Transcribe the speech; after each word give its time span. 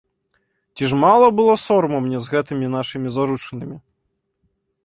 Ці 0.77 0.83
ж 0.93 0.97
мала 1.03 1.27
было 1.39 1.53
сораму 1.65 1.97
мне 2.05 2.19
з 2.23 2.27
гэтымі 2.37 2.73
нашымі 2.77 3.07
заручынамі? 3.19 3.77